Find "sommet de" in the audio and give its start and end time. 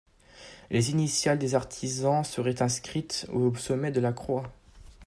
3.53-4.01